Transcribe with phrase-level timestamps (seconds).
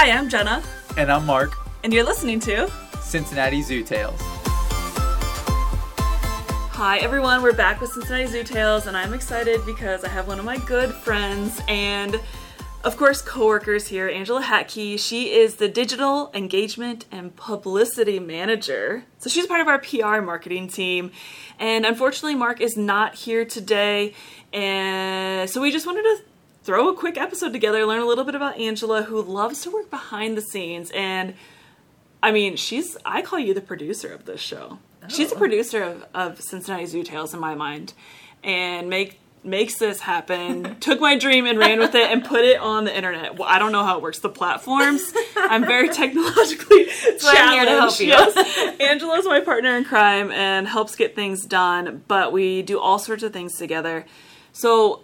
[0.00, 0.62] Hi, I'm Jenna,
[0.96, 2.70] And I'm Mark, and you're listening to.
[3.00, 4.20] Cincinnati Zoo Tales.
[6.70, 7.42] Hi, everyone.
[7.42, 10.58] We're back with Cincinnati Zoo Tales, and I'm excited because I have one of my
[10.58, 12.20] good friends and,
[12.84, 15.00] of course, coworkers here, Angela Hatke.
[15.00, 19.02] She is the digital engagement and publicity manager.
[19.18, 21.10] So she's part of our PR marketing team.
[21.58, 24.14] And unfortunately, Mark is not here today.
[24.52, 26.18] And so we just wanted to
[26.62, 29.90] throw a quick episode together, learn a little bit about Angela, who loves to work
[29.90, 30.90] behind the scenes.
[30.94, 31.34] And
[32.22, 34.78] I mean, she's, I call you the producer of this show.
[35.08, 35.38] She's a oh.
[35.38, 37.94] producer of, of Cincinnati Zoo Tales in my mind
[38.42, 42.58] and make makes this happen took my dream and ran with it and put it
[42.58, 46.86] on the internet well i don't know how it works the platforms i'm very technologically
[47.20, 48.00] why I'm here to help challenged.
[48.00, 48.06] you.
[48.08, 52.98] yes angela's my partner in crime and helps get things done but we do all
[52.98, 54.04] sorts of things together
[54.52, 55.02] so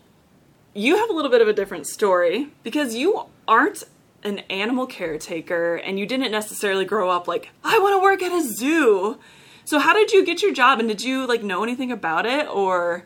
[0.74, 3.84] you have a little bit of a different story because you aren't
[4.24, 8.32] an animal caretaker and you didn't necessarily grow up like I want to work at
[8.32, 9.18] a zoo.
[9.64, 12.48] So how did you get your job and did you like know anything about it
[12.48, 13.04] or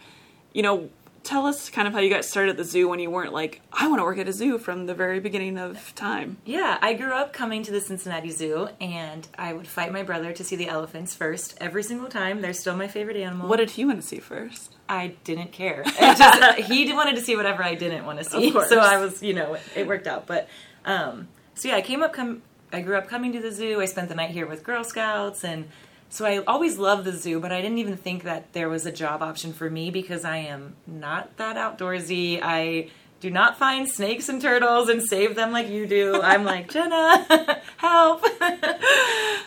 [0.52, 0.88] you know
[1.24, 3.60] tell us kind of how you got started at the zoo when you weren't like
[3.72, 6.38] I want to work at a zoo from the very beginning of time.
[6.46, 10.32] Yeah, I grew up coming to the Cincinnati Zoo, and I would fight my brother
[10.32, 12.40] to see the elephants first every single time.
[12.40, 13.46] They're still my favorite animal.
[13.48, 14.77] What did he want to see first?
[14.88, 15.82] I didn't care.
[16.00, 18.54] Just, he wanted to see whatever I didn't want to see.
[18.54, 18.64] Of.
[18.66, 20.26] So I was, you know, it worked out.
[20.26, 20.48] But
[20.84, 22.12] um, so yeah, I came up.
[22.12, 23.80] Com- I grew up coming to the zoo.
[23.80, 25.68] I spent the night here with Girl Scouts, and
[26.08, 27.40] so I always loved the zoo.
[27.40, 30.38] But I didn't even think that there was a job option for me because I
[30.38, 32.40] am not that outdoorsy.
[32.42, 36.20] I do not find snakes and turtles and save them like you do.
[36.22, 38.24] I'm like Jenna, help.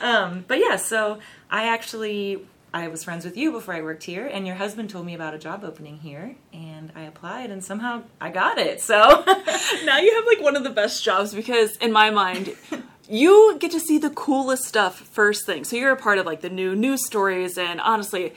[0.01, 1.19] um, but yeah, so
[1.49, 5.05] I actually I was friends with you before I worked here, and your husband told
[5.05, 8.79] me about a job opening here, and I applied, and somehow I got it.
[8.81, 9.23] So
[9.85, 12.55] now you have like one of the best jobs because in my mind
[13.11, 16.39] you get to see the coolest stuff first thing so you're a part of like
[16.41, 18.33] the new news stories and honestly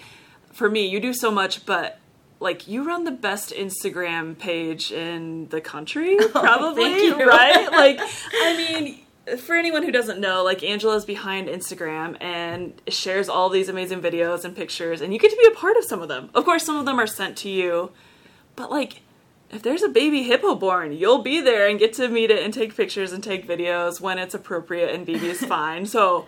[0.53, 2.01] for me you do so much but
[2.41, 7.25] like you run the best instagram page in the country oh, probably thank you.
[7.25, 8.01] right like
[9.41, 14.45] for anyone who doesn't know, like Angela's behind Instagram and shares all these amazing videos
[14.45, 16.31] and pictures, and you get to be a part of some of them.
[16.35, 17.91] Of course, some of them are sent to you,
[18.57, 19.03] but like
[19.51, 22.53] if there's a baby hippo born, you'll be there and get to meet it and
[22.53, 25.87] take pictures and take videos when it's appropriate and Bibi is fine.
[25.87, 26.27] So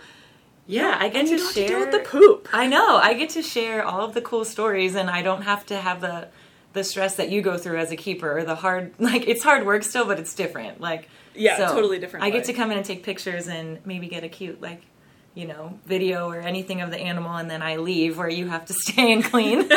[0.67, 2.49] yeah, I get and to you don't have to share deal with the poop.
[2.53, 5.65] I know I get to share all of the cool stories, and I don't have
[5.67, 6.29] to have the
[6.77, 8.39] the stress that you go through as a keeper.
[8.39, 10.81] Or the hard like it's hard work still, but it's different.
[10.81, 14.23] Like Yeah, totally different I get to come in and take pictures and maybe get
[14.23, 14.83] a cute like.
[15.35, 18.65] You know, video or anything of the animal, and then I leave where you have
[18.65, 19.69] to stay and clean.
[19.69, 19.77] so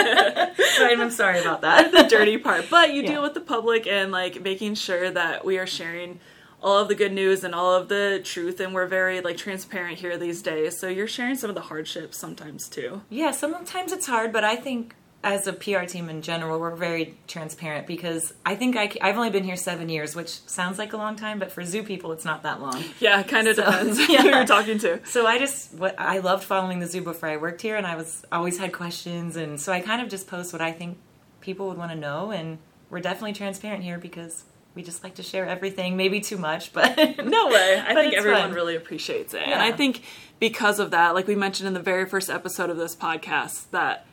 [0.80, 1.92] I'm sorry about that.
[1.92, 2.68] the dirty part.
[2.72, 3.12] But you Yeah.
[3.12, 6.22] deal with the public and like making sure that we are sharing
[6.64, 9.98] all of the good news and all of the truth and we're very like transparent
[10.00, 10.80] here these days.
[10.80, 13.02] So you're sharing some of the hardships sometimes too.
[13.10, 17.18] Yeah, sometimes it's hard, but I think as a PR team in general, we're very
[17.28, 20.98] transparent because I think I, have only been here seven years, which sounds like a
[20.98, 22.82] long time, but for zoo people, it's not that long.
[23.02, 25.06] Yeah, kind of So, depends who you're talking to.
[25.06, 27.98] So I just, what I loved following the zoo before I worked here, and I
[27.98, 30.98] was always had questions, and so I kind of just post what I think
[31.42, 32.58] people would want to know, and
[32.90, 36.96] we're definitely transparent here because we just like to share everything, maybe too much, but
[37.26, 37.84] No way.
[37.86, 38.54] I think everyone fun.
[38.54, 39.42] really appreciates it.
[39.42, 40.04] And I think
[40.40, 44.06] because of that, like we mentioned in the very first episode of this podcast, that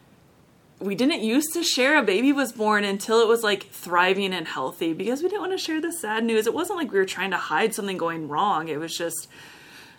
[0.80, 4.46] we didn't used to share a baby was born until it was like thriving and
[4.46, 6.46] healthy because we didn't want to share the sad news.
[6.46, 8.68] It wasn't like we were trying to hide something going wrong.
[8.68, 9.28] It was just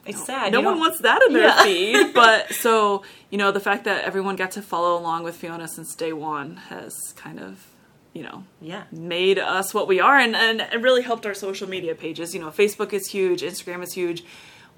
[0.05, 0.51] it's sad.
[0.51, 1.63] no one don't- wants that in their Yeah.
[1.63, 2.13] feed.
[2.13, 5.95] But so, you know, the fact that everyone got to follow along with Fiona since
[5.95, 7.65] day one has kind of,
[8.13, 8.83] you know, Yeah.
[8.91, 12.33] made us what we are and, and it really helped our social media pages.
[12.35, 14.23] You know, Facebook is huge, Instagram is huge.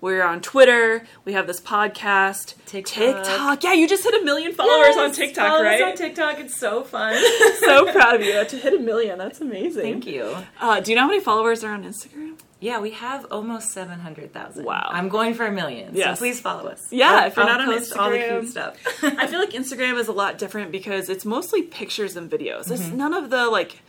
[0.01, 1.03] We're on Twitter.
[1.25, 2.53] We have this podcast.
[2.65, 2.93] TikTok.
[3.25, 3.63] TikTok.
[3.63, 5.83] Yeah, you just hit a million followers on TikTok, follow us right?
[5.83, 6.39] on TikTok.
[6.39, 7.15] It's so fun.
[7.59, 9.17] so proud of you to hit a million.
[9.17, 9.81] That's amazing.
[9.81, 10.37] Thank you.
[10.61, 12.39] Uh, do you know how many followers are on Instagram?
[12.61, 14.65] Yeah, we have almost 700,000.
[14.65, 14.89] Wow.
[14.91, 15.95] I'm going for a million.
[15.95, 16.17] Yes.
[16.17, 16.87] So please follow us.
[16.91, 18.39] Yeah, I'll- if you're I'll not on post all the Instagram.
[18.39, 18.77] cute stuff.
[19.03, 22.63] I feel like Instagram is a lot different because it's mostly pictures and videos.
[22.65, 22.73] Mm-hmm.
[22.73, 23.81] It's none of the like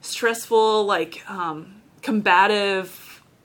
[0.00, 2.88] stressful, like um, combative.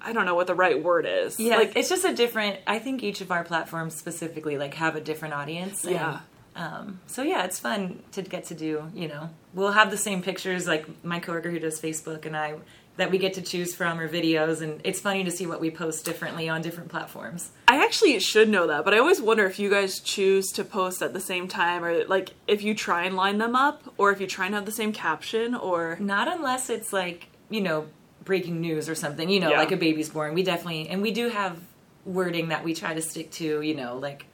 [0.04, 1.40] I don't know what the right word is.
[1.40, 2.60] yeah, like it's just a different.
[2.68, 5.84] I think each of our platforms specifically like have a different audience.
[5.84, 6.20] and, Yeah.
[6.56, 8.90] um, so yeah, it's fun to get to do.
[8.94, 12.56] You know, we'll have the same pictures like my coworker who does Facebook and I
[12.98, 15.72] that we get to choose from or videos, and it's funny to see what we
[15.72, 17.50] post differently on different platforms.
[17.68, 21.02] I actually should know that, but I always wonder if you guys choose to post
[21.02, 24.20] at the same time, or like if you try and line them up, or if
[24.20, 27.88] you try and have the same caption, or Not unless it's like you know
[28.24, 29.58] breaking news or something, you know, Yeah.
[29.60, 30.34] like a baby's born.
[30.34, 31.58] We definitely and we do have
[32.06, 34.26] wording that we try to stick to, you know, like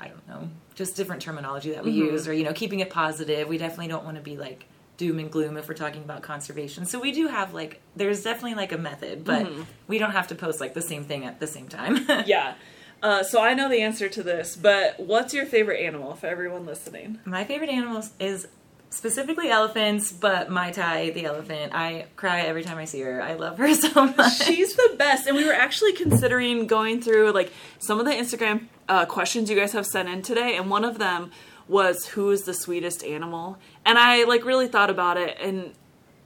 [0.00, 2.12] I don't know, just different terminology that we Mm-hmm.
[2.14, 3.48] use or you know, keeping it positive.
[3.48, 4.66] We definitely don't want to be like
[4.98, 6.86] doom and gloom if we're talking about conservation.
[6.86, 9.62] So we do have like there's definitely like a method, but Mm-hmm.
[9.88, 12.06] we don't have to post like the same thing at the same time.
[12.26, 12.54] Yeah.
[13.02, 16.64] Uh, so I know the answer to this, but what's your favorite animal for everyone
[16.64, 17.18] listening?
[17.26, 18.48] My favorite animal is
[18.96, 23.22] specifically elephants, but Mai Thai, the elephant, I cry every time I see her.
[23.22, 24.44] I love her so much.
[24.44, 25.26] She's the best.
[25.26, 29.56] And we were actually considering going through like some of the Instagram uh, questions you
[29.56, 31.30] guys have sent in today, and one of them
[31.68, 33.58] was who is the sweetest animal?
[33.84, 35.72] And I like really thought about it, and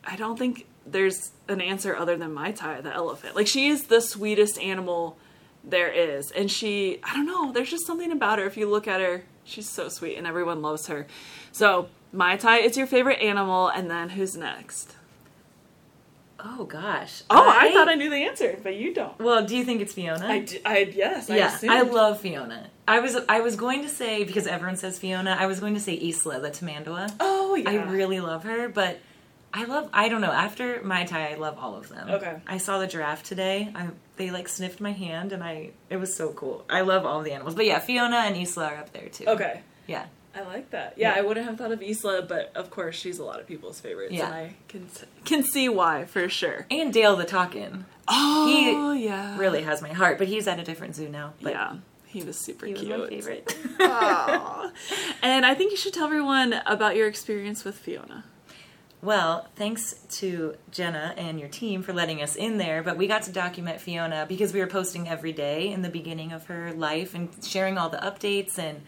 [0.05, 3.37] I don't think there's an answer other than Mai Thai, the elephant.
[3.37, 5.17] Like she is the sweetest animal
[5.64, 7.52] there is, and she I don't know.
[7.52, 8.46] There's just something about her.
[8.46, 11.06] If you look at her, she's so sweet, and everyone loves her.
[11.52, 14.96] So Mai Thai is your favorite animal, and then who's next?
[16.44, 17.22] oh gosh.
[17.30, 19.18] Oh, I, thought I knew the answer, but you don't.
[19.18, 20.26] Well, do you think it's Fiona?
[20.26, 21.72] I, I yes, I yeah, assumed.
[21.72, 22.70] I love Fiona.
[22.88, 25.36] I was I was going to say because everyone says Fiona.
[25.38, 27.12] I was going to say Isla, the Tamandua.
[27.20, 28.98] Oh yeah, I really love her, but
[29.52, 30.32] I love I don't know.
[30.32, 32.10] After Mai Thai, I love all of them.
[32.10, 32.36] Okay.
[32.46, 33.70] I saw the giraffe today.
[33.74, 33.88] I
[34.20, 36.64] they like sniffed my hand, and I it was so cool.
[36.70, 39.25] I love all the animals, but yeah, Fiona and Isla are up there too.
[39.26, 39.62] okay.
[39.87, 40.06] Yeah.
[40.32, 40.94] I like that.
[40.96, 41.19] Yeah, Yeah.
[41.19, 44.12] I wouldn't have thought of Isla, but of course she's a lot of people's favorites,
[44.12, 44.26] Yeah.
[44.26, 44.88] and I can
[45.25, 46.67] can see why for sure.
[46.70, 48.46] And Dale the takin Oh
[48.94, 51.32] he yeah, really has my heart, but he's at a different zoo now.
[51.43, 51.76] But yeah,
[52.06, 52.99] he was super he was cute.
[52.99, 53.56] my favorite.
[55.22, 58.25] And I think you should tell everyone about your experience with Fiona.
[59.02, 63.23] Well, thanks to Jenna and your team for letting us in there, but we got
[63.23, 67.14] to document Fiona because we were posting every day in the beginning of her life
[67.14, 68.58] and sharing all the updates.
[68.58, 68.82] And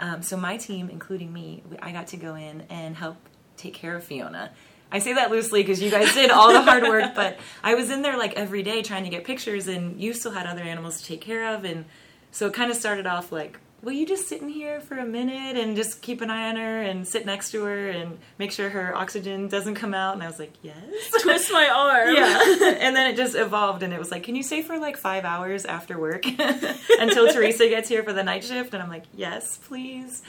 [0.00, 3.18] um, so, my team, including me, I got to go in and help
[3.58, 4.52] take care of Fiona.
[4.90, 7.90] I say that loosely because you guys did all the hard work, but I was
[7.90, 11.02] in there like every day trying to get pictures, and you still had other animals
[11.02, 11.64] to take care of.
[11.66, 11.84] And
[12.30, 15.04] so, it kind of started off like, will you just sit in here for a
[15.04, 18.50] minute and just keep an eye on her and sit next to her and make
[18.50, 20.14] sure her oxygen doesn't come out?
[20.14, 20.76] And I was like, yes.
[21.22, 22.14] Twist my arm.
[22.14, 22.76] Yeah.
[22.80, 25.24] and then it just evolved and it was like, can you stay for like five
[25.24, 26.26] hours after work
[26.98, 28.74] until Teresa gets here for the night shift?
[28.74, 30.22] And I'm like, yes, please.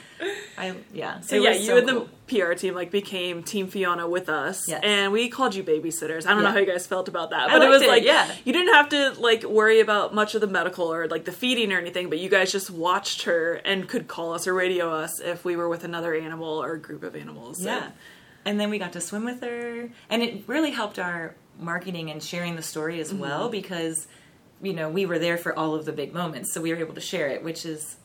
[0.56, 1.20] I yeah.
[1.20, 2.08] So yeah, you so and cool.
[2.28, 4.80] the PR team like became Team Fiona with us, Yes.
[4.84, 6.26] and we called you babysitters.
[6.26, 8.30] I don't know how you guys felt about that, but it was it, like yeah.
[8.44, 11.72] you didn't have to like worry about much of the medical or like the feeding
[11.72, 15.20] or anything, but you guys just watched her and could call us or radio us
[15.20, 17.62] if we were with another animal or a group of animals.
[17.64, 17.84] Yeah.
[17.84, 17.92] And-
[18.46, 19.90] And then we got to swim with her.
[20.08, 23.50] And it really helped our marketing and sharing the story as well Mm-hmm.
[23.60, 24.08] because,
[24.62, 26.52] you know, we were there for all of the big moments.
[26.54, 27.96] So we were able to share it, which is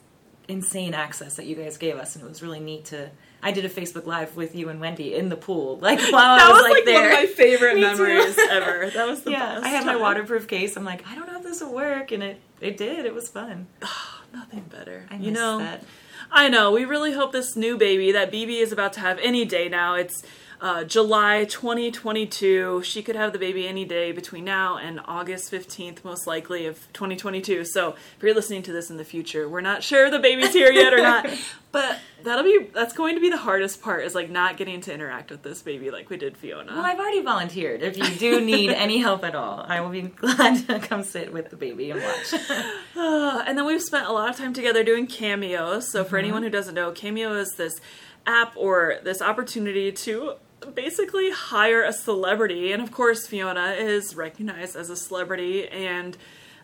[0.49, 2.15] insane access that you guys gave us.
[2.15, 3.09] And it was really neat to.
[3.41, 6.47] I did a Facebook Live with you and Wendy in the pool, like while that
[6.47, 7.01] I was, was like, there.
[7.09, 8.89] one of my favorite Me memories ever.
[8.93, 9.65] That was the yeah, best.
[9.65, 10.75] I had my waterproof case.
[10.75, 13.05] I'm like, I don't know if this will work, and it it did.
[13.05, 13.67] It was fun.
[14.33, 15.05] Nothing better.
[15.09, 15.83] I you know, that.
[16.31, 16.71] I know.
[16.71, 19.95] We really hope this new baby that Bibi is about to have any day now.
[19.95, 20.23] It's
[20.65, 22.81] uh, July 2022.
[22.81, 26.91] She could have the baby any day between now and August 15th, most likely, of
[26.91, 27.65] 2022.
[27.65, 30.71] So if you're listening to this in the future, we're not sure the baby's here
[30.71, 31.29] yet or not.
[31.71, 34.93] But that'll be that's going to be the hardest part is like not getting to
[34.93, 36.71] interact with this baby like we did Fiona.
[36.71, 37.81] Well, I've already volunteered.
[37.81, 41.33] If you do need any help at all, I will be glad to come sit
[41.33, 42.33] with the baby and watch.
[42.97, 45.91] Uh, and then we've spent a lot of time together doing cameos.
[45.91, 47.81] So for anyone who doesn't know, cameo is this
[48.25, 50.35] app or this opportunity to
[50.73, 56.17] basically hire a celebrity, and of course Fiona is recognized as a celebrity, and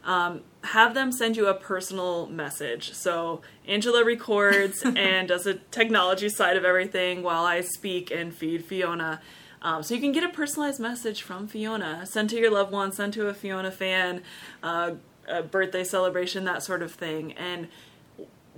[0.04, 2.94] um, have them send you a personal message.
[2.94, 8.66] So Angela records and does the technology side of everything while I speak and feed
[8.66, 9.22] Fiona.
[9.62, 12.92] Um, so you can get a personalized message from Fiona, send to your loved one,
[12.92, 14.24] send to a Fiona fan,
[14.64, 14.94] uh,
[15.28, 17.34] a birthday celebration, that sort of thing.
[17.34, 17.68] And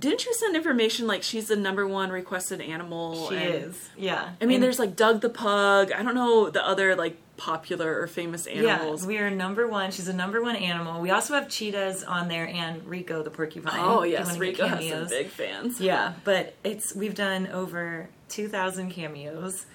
[0.00, 3.28] didn't you send information like she's the number one requested animal?
[3.28, 4.30] She and- is, yeah.
[4.40, 5.92] I mean, And- there's like Doug the pug.
[5.92, 9.02] I don't know the other like popular or famous animals.
[9.02, 9.90] Yeah, we are number one.
[9.90, 11.00] She's a number one animal.
[11.00, 13.80] We also have cheetahs on there and Rico the porcupine.
[13.80, 15.80] oh yes, Rico has some big fans.
[15.80, 19.66] Yeah, but it's we've done over two thousand cameos,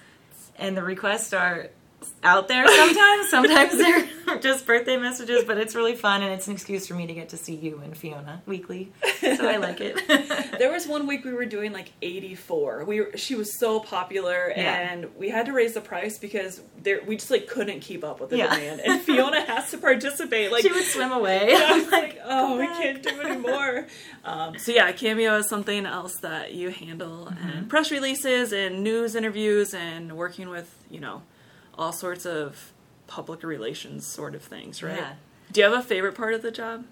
[0.56, 1.68] and the requests are
[2.22, 3.30] out there sometimes.
[3.30, 3.76] sometimes
[4.26, 7.14] they're just birthday messages, but it's really fun and it's an excuse for me to
[7.14, 8.92] get to see you and Fiona weekly.
[9.20, 10.00] So I like it.
[10.60, 12.84] There was one week we were doing like 84.
[12.84, 14.90] We were, she was so popular Yeah.
[14.92, 18.20] and we had to raise the price because there we just like couldn't keep up
[18.20, 18.54] with the Yeah.
[18.54, 18.80] demand.
[18.84, 20.52] And Fiona has to participate.
[20.52, 21.54] Like she would swim away.
[21.54, 23.86] I I'm was like, oh, we can't do anymore.
[24.24, 27.48] um, so yeah, Cameo is something else that you handle, Mm-hmm.
[27.48, 31.22] and press releases and news interviews and working with you know
[31.80, 32.72] all sorts of
[33.06, 34.96] public relations sort of things, right?
[34.96, 35.14] Yeah.
[35.50, 36.84] Do you have a favorite part of the job?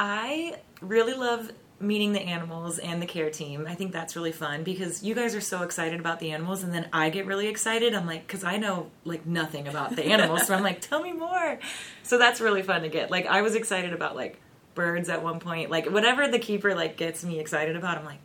[0.00, 3.66] I really love meeting the animals and the care team.
[3.68, 6.72] I think that's really fun because you guys are so excited about the animals, and
[6.72, 7.94] then I get really excited.
[7.94, 11.12] I'm like, because I know like nothing about the animals, so I'm like, tell me
[11.12, 11.58] more.
[12.02, 13.10] So that's really fun to get.
[13.10, 14.40] Like, I was excited about like
[14.74, 15.70] birds at one point.
[15.70, 18.20] Like, whatever the keeper like gets me excited about, I'm like.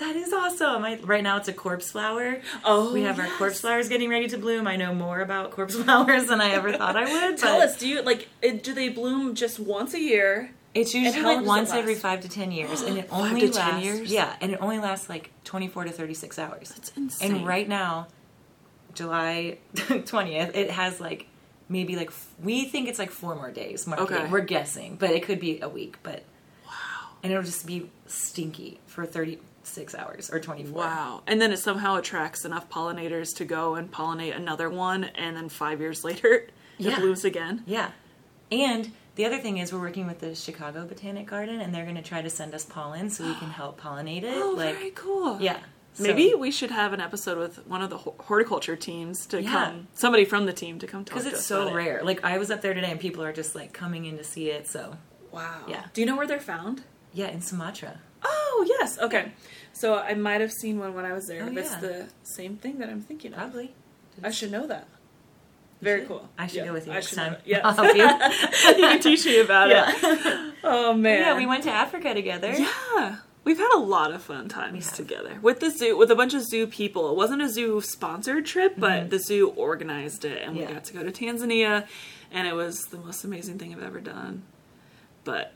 [0.00, 0.84] That is awesome.
[0.84, 2.40] I, right now it's a corpse flower.
[2.64, 4.66] Oh, we have our corpse flowers getting ready to bloom.
[4.66, 7.38] I know more about corpse flowers than I ever thought I would.
[7.38, 8.28] Tell but- us, do you like?
[8.42, 10.50] Do they bloom just once a year?
[10.72, 13.54] It's usually like once every five to ten years, and it Five only to 10
[13.54, 13.84] lasts.
[13.84, 14.12] years?
[14.12, 16.70] Yeah, and it only lasts like twenty four to thirty six hours.
[16.70, 17.34] That's insane.
[17.36, 18.06] And right now,
[18.94, 19.58] July
[20.06, 21.26] twentieth, it has like
[21.68, 23.86] maybe like f- we think it's like four more days.
[23.86, 24.16] Marketing.
[24.16, 24.30] Okay.
[24.30, 25.98] We're guessing, but it could be a week.
[26.02, 26.22] But
[26.66, 26.72] wow,
[27.22, 30.78] and it'll just be stinky for thirty six hours or twenty four.
[30.82, 31.22] Wow.
[31.26, 35.48] And then it somehow attracts enough pollinators to go and pollinate another one, and then
[35.48, 36.98] five years later, it Yeah.
[36.98, 37.62] blooms again.
[37.66, 37.90] Yeah,
[38.50, 38.92] and.
[39.16, 42.00] The other thing is we're working with the Chicago Botanic Garden, and they're going to
[42.02, 44.32] try to send us pollen so we can help pollinate it.
[44.34, 45.38] Oh, like, very cool.
[45.42, 45.58] yeah,
[45.92, 49.50] So- Maybe we should have an episode with one of the horticulture teams to Yeah.
[49.50, 51.76] come, somebody from the team to come talk because it's so about it.
[51.76, 52.00] rare.
[52.02, 54.48] Like I was up there today, and people are just like coming in to see
[54.48, 54.66] it.
[54.68, 54.96] So
[55.32, 55.64] Wow.
[55.68, 55.84] Yeah.
[55.92, 56.84] Do you know where they're found?
[57.12, 58.00] yeah, in Sumatra.
[58.22, 58.98] Oh, yes.
[58.98, 59.32] Okay.
[59.72, 61.42] So I might have seen one when I was there.
[61.44, 61.80] Oh, It's yeah.
[61.80, 63.38] the same thing that I'm thinking of.
[63.38, 63.74] Probably.
[64.22, 64.86] I should know that.
[65.80, 66.28] Very cool.
[66.38, 67.36] I should Yeah, go with you I next time.
[67.46, 67.60] Yeah.
[67.64, 68.02] I'll help you.
[68.76, 69.90] you can teach me about Yeah.
[69.94, 70.54] it.
[70.62, 71.20] Oh man.
[71.20, 72.52] yeah, we went to Africa together.
[72.52, 73.16] Yeah.
[73.44, 76.42] We've had a lot of fun times together with the zoo, with a bunch of
[76.42, 77.10] zoo people.
[77.10, 80.74] It wasn't a zoo sponsored trip, but the zoo organized it, and we Mm-hmm.
[80.74, 81.86] Got to go to Tanzania,
[82.30, 84.42] and it was the most amazing thing I've ever done.
[85.24, 85.54] But,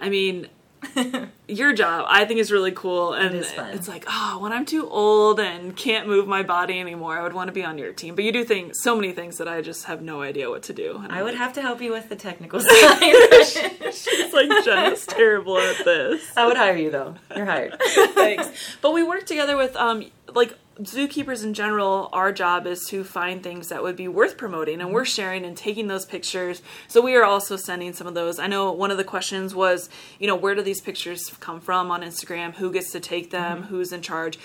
[0.00, 0.46] I mean,
[1.48, 5.40] your job I think is really cool, and it's like, oh, when I'm too old
[5.40, 8.14] and can't move my body anymore, I would want to be on your team.
[8.14, 10.72] But you do things, so many things that I just have no idea what to
[10.72, 10.98] do.
[11.02, 13.44] And I would like, have to help you with the technical side.
[13.92, 16.22] she's like Jenna's terrible at this.
[16.36, 17.14] I would hire you though.
[17.36, 17.76] You're hired.
[17.80, 18.48] Thanks.
[18.80, 22.08] But we work together with um like zookeepers in general.
[22.12, 25.56] Our job is to find things that would be worth promoting, and we're sharing and
[25.56, 26.62] taking those pictures.
[26.88, 28.38] So we are also sending some of those.
[28.38, 29.88] I know one of the questions was,
[30.18, 32.54] you know, where do these pictures come from on Instagram?
[32.54, 33.62] Who gets to take them?
[33.62, 33.68] Mm-hmm.
[33.68, 34.38] Who's in charge?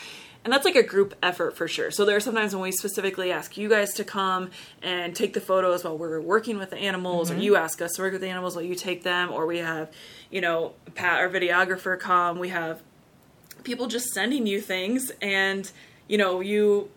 [0.44, 1.92] And that's like a group effort for sure.
[1.92, 5.42] So there are sometimes when we specifically ask you guys to come and take the
[5.42, 7.44] photos while we're working with the animals, or mm-hmm.
[7.44, 9.92] you ask us to work with the animals while you take them, or we have,
[10.32, 12.40] you know, Pat, our videographer, come.
[12.40, 12.82] We have
[13.64, 15.70] people just sending you things and
[16.10, 16.90] you know you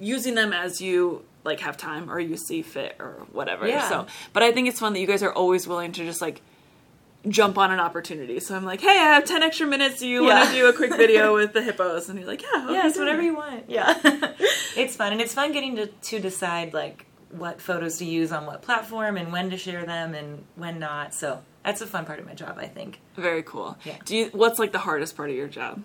[0.00, 3.86] using them as you like have time or you see fit or whatever Yeah.
[3.88, 6.40] so but i think it's fun that you guys are always willing to just like
[7.28, 10.24] jump on an opportunity so i'm like hey i have 10 extra minutes do you
[10.24, 12.94] want to do a quick video with the hippos and you're like yeah okay, yes,
[12.94, 13.64] do whatever you want.
[13.68, 13.94] Yeah,
[14.76, 18.44] it's fun, and it's fun getting to to decide like what photos to use on
[18.46, 21.14] what platform and when to share them and when not.
[21.14, 22.98] So that's a fun part of my job, I think.
[23.16, 23.96] very cool Yeah.
[24.04, 25.80] do you what's like the hardest part of your job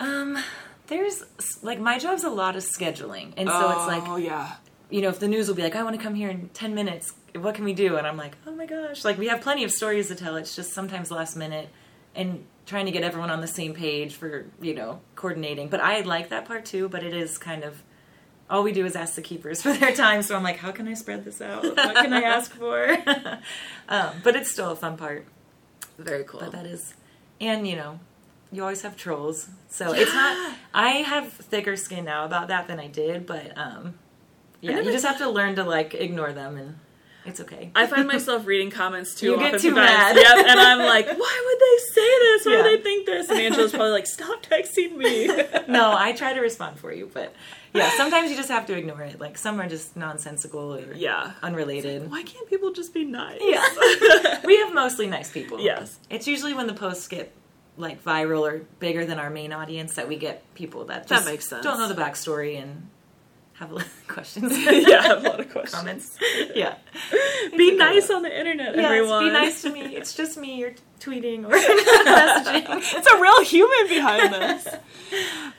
[0.00, 0.38] Um,
[0.86, 1.22] there's
[1.62, 4.56] like my job's a lot of scheduling, and so it's like oh yeah
[4.90, 6.74] you know if the news will be like, I want to come here in ten
[6.74, 7.12] minutes.
[7.34, 7.96] What can we do?
[7.96, 10.36] And I'm like, oh my gosh, like we have plenty of stories to tell.
[10.36, 11.68] It's just sometimes last minute,
[12.14, 15.68] and trying to get everyone on the same page for you know coordinating.
[15.68, 16.88] But I like that part too.
[16.88, 17.82] But it is kind of
[18.48, 20.22] all we do is ask the keepers for their time.
[20.22, 21.62] So I'm like, how can I spread this out?
[21.64, 22.96] What can I ask for?
[23.88, 25.26] um, but it's still a fun part.
[25.98, 26.94] very cool But that is,
[27.40, 27.98] and you know,
[28.52, 29.48] you always have trolls.
[29.68, 30.56] So it's not.
[30.72, 33.94] I have thicker skin now about that than I did, but um,
[34.60, 36.78] yeah, you just have to learn to like ignore them, and
[37.24, 37.70] it's okay.
[37.74, 39.32] I find myself reading comments too.
[39.32, 40.16] You get too mad.
[40.16, 42.46] Yep, and I'm like, why would they say this?
[42.46, 42.62] Why Yeah.
[42.62, 43.28] would they think this?
[43.28, 45.26] And Angela's probably like, stop texting me.
[45.68, 47.34] no, I try to respond for you, but
[47.74, 49.20] yeah, sometimes you just have to ignore it.
[49.20, 51.32] Like some are just nonsensical or yeah.
[51.42, 52.08] unrelated.
[52.10, 53.40] Why can't people just be nice?
[53.42, 55.60] Yeah, we have mostly nice people.
[55.60, 55.98] Yes.
[56.08, 57.34] it's usually when the posts get
[57.76, 61.48] like viral or bigger than our main audience that we get people that That makes
[61.48, 61.62] sense.
[61.64, 62.88] don't know the backstory and
[63.58, 64.52] have a lot of questions.
[64.88, 65.74] yeah, I have a lot of questions.
[65.74, 66.18] comments.
[66.54, 66.74] Yeah.
[67.56, 67.76] Be okay.
[67.76, 69.24] nice on the internet, Yes, everyone.
[69.24, 69.80] be nice to me.
[69.96, 70.58] It's just me.
[70.58, 72.66] You're tweeting or messaging.
[72.98, 74.68] it's a real human behind this.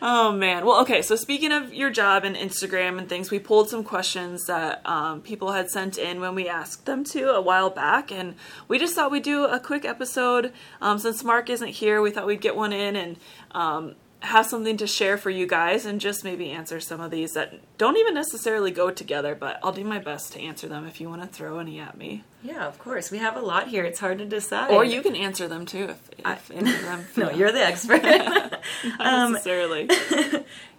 [0.02, 0.66] oh man.
[0.66, 1.02] Well, okay.
[1.02, 5.22] So speaking of your job and Instagram and things, we pulled some questions that um,
[5.22, 8.36] people had sent in when we asked them to a while back, and
[8.68, 10.52] we just thought we'd do a quick episode.
[10.82, 13.18] Um, since Mark isn't here, we thought we'd get one in and.
[13.52, 17.34] Um, have something to share for you guys and just maybe answer some of these
[17.34, 21.00] that don't even necessarily go together, but I'll do my best to answer them if
[21.00, 22.24] you want to throw any at me.
[22.42, 23.12] Yeah, of course.
[23.12, 23.84] We have a lot here.
[23.84, 24.72] It's hard to decide.
[24.72, 27.06] Or you can answer them too if, if any of them.
[27.16, 28.04] No, you're the expert.
[28.04, 28.62] Not
[29.00, 29.90] necessarily.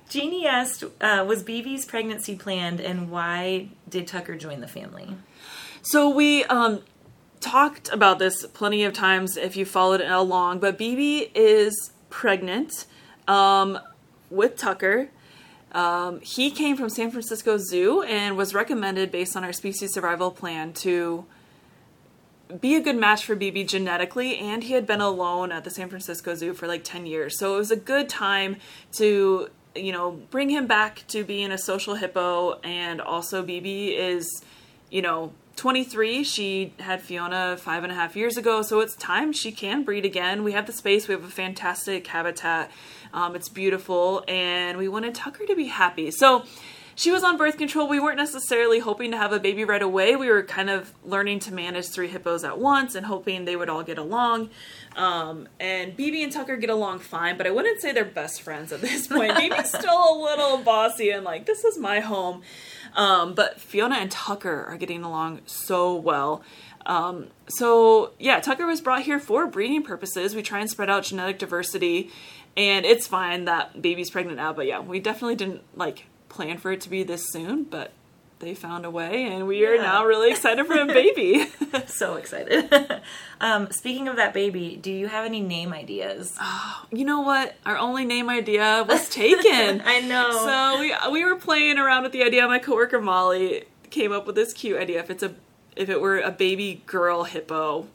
[0.09, 5.17] Jeannie asked, uh, was Bibi's pregnancy planned and why did Tucker join the family?
[5.83, 6.83] So we um,
[7.41, 12.87] talked about this plenty of times if you followed it along, but Bibi is pregnant
[13.29, 13.79] um,
[14.31, 15.11] with Tucker.
[15.71, 20.31] Um, he came from San Francisco Zoo and was recommended based on our species survival
[20.31, 21.27] plan to
[22.61, 25.89] be a good match for Bibi genetically, and he had been alone at the San
[25.89, 27.39] Francisco Zoo for like 10 years.
[27.39, 28.57] So it was a good time
[28.93, 32.59] to, you know, bring him back to being a social hippo.
[32.61, 34.43] And also, Bibi is,
[34.91, 36.25] you know, 23.
[36.25, 40.05] She had Fiona five and a half years ago, so it's time she can breed
[40.05, 40.45] again.
[40.45, 42.71] We have the space, we have a fantastic habitat.
[43.13, 46.11] Um, it's beautiful, and we wanted Tucker to be happy.
[46.11, 46.45] So,
[46.99, 47.87] she was on birth control.
[47.87, 50.17] We weren't necessarily hoping to have a baby right away.
[50.17, 53.69] We were kind of learning to manage three hippos at once and hoping they would
[53.69, 54.51] all get along.
[54.97, 58.73] Um, and Bibi and Tucker get along fine, but I wouldn't say they're best friends
[58.73, 59.37] at this point.
[59.37, 62.43] Bibi's still a little bossy and like, this is my home.
[62.97, 66.43] Um, but Fiona and Tucker are getting along so well.
[66.85, 70.35] Um, so yeah, Tucker was brought here for breeding purposes.
[70.35, 72.11] We try and spread out genetic diversity,
[72.59, 74.53] and it's fine that baby's pregnant now.
[74.53, 77.93] But yeah, we definitely didn't like plan for it to be this soon, but
[78.41, 81.47] they found a way, and we are now really excited for a baby.
[81.87, 83.01] so excited.
[83.41, 86.37] um, speaking of that baby, do you have any name ideas?
[86.93, 87.55] you know what?
[87.65, 89.83] Our only name idea was taken.
[89.85, 90.31] I know.
[90.33, 92.47] So we we were playing around with the idea.
[92.49, 94.99] My coworker Molly came up with this cute idea.
[94.99, 95.35] If it's a
[95.77, 97.87] if it were a baby girl hippo,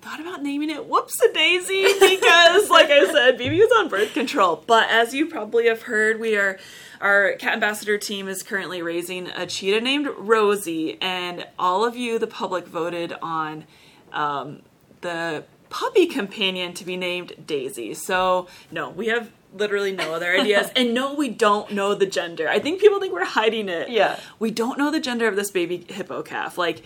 [0.00, 4.14] thought about naming it Whoops a Daisy because, like I said, Bibi was on birth
[4.14, 4.64] control.
[4.66, 6.58] But as you probably have heard, we are
[7.00, 12.18] our cat ambassador team is currently raising a cheetah named Rosie, and all of you,
[12.18, 13.64] the public, voted on
[14.12, 14.60] um,
[15.00, 17.94] the puppy companion to be named Daisy.
[17.94, 20.70] So, no, we have literally no other ideas.
[20.76, 22.48] and no, we don't know the gender.
[22.48, 23.88] I think people think we're hiding it.
[23.88, 24.20] Yeah.
[24.38, 26.58] We don't know the gender of this baby hippo calf.
[26.58, 26.82] Like,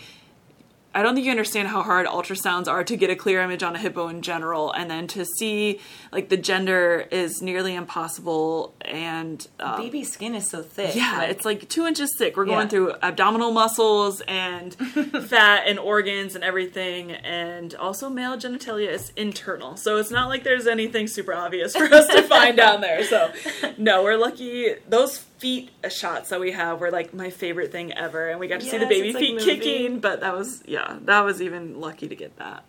[0.95, 3.75] I don't think you understand how hard ultrasounds are to get a clear image on
[3.75, 5.81] a hippo in general, and then to see
[6.13, 8.75] like the gender is nearly impossible.
[8.81, 10.95] And um, Baby skin is so thick.
[10.95, 12.37] yeah, like- it's like two inches thick.
[12.37, 14.75] We're going through abdominal muscles and
[15.29, 19.77] fat and organs and everything, and also male genitalia is internal.
[19.77, 23.03] So it's not like there's anything super obvious for us to find down there.
[23.05, 23.33] So
[23.79, 24.75] no, we're lucky.
[24.89, 28.61] Those feet shots that we have were like my favorite thing ever, and we got
[28.61, 30.01] to see the baby it's, like, feet kicking.
[30.01, 32.65] But that was yeah, that was even lucky to get that.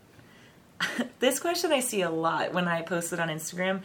[1.19, 3.81] This question I see a lot when I post it on Instagram.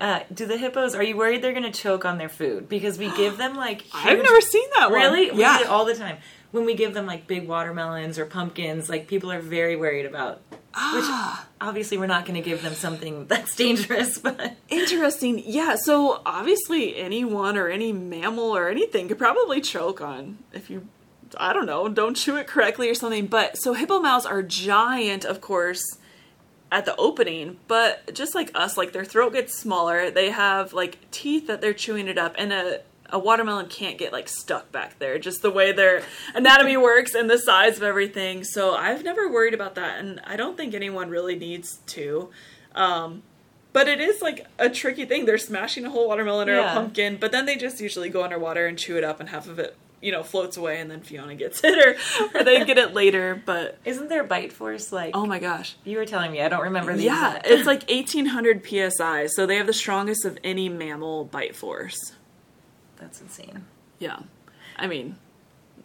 [0.00, 0.96] Uh, do the hippos?
[0.96, 2.68] Are you worried they're going to choke on their food?
[2.68, 5.00] Because we give them like I've never seen that one.
[5.00, 5.30] really.
[5.30, 5.58] We Yeah.
[5.58, 6.16] do it all the time.
[6.50, 10.40] When we give them like big watermelons or pumpkins, like people are very worried about.
[10.74, 11.46] Which Ah.
[11.60, 15.42] obviously we're not going to give them something that's dangerous, but Interesting.
[15.44, 20.88] Yeah, so obviously anyone or any mammal or anything could probably choke on if you
[21.38, 23.26] I don't know, don't chew it correctly or something.
[23.26, 25.82] But so hippo mouths are giant, of course,
[26.70, 30.10] at the opening, but just like us, like their throat gets smaller.
[30.10, 32.80] They have like teeth that they're chewing it up and a
[33.12, 36.02] a watermelon can't get like stuck back there, just the way their
[36.34, 38.42] anatomy works and the size of everything.
[38.44, 42.30] So I've never worried about that, and I don't think anyone really needs to.
[42.74, 43.22] Um,
[43.72, 45.24] but it is like a tricky thing.
[45.26, 46.72] They're smashing a whole watermelon or Yeah.
[46.72, 49.46] a pumpkin, but then they just usually go underwater and chew it up, and half
[49.48, 51.96] of it, you know, floats away, and then Fiona gets it, or,
[52.38, 53.40] or they get it later.
[53.46, 55.16] But isn't their bite force like?
[55.16, 55.76] oh my gosh.
[55.84, 56.42] you were telling me.
[56.42, 60.38] I don't remember the Yeah, it's like 1800 psi, so they have the strongest of
[60.44, 62.12] any mammal bite force.
[63.02, 63.66] That's insane.
[63.98, 64.20] Yeah.
[64.76, 65.16] I mean,